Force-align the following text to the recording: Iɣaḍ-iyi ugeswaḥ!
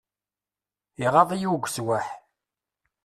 Iɣaḍ-iyi 1.05 1.47
ugeswaḥ! 1.55 2.07